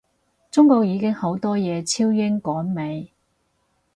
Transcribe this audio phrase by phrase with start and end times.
[0.49, 3.11] 中國已經好多嘢超英趕美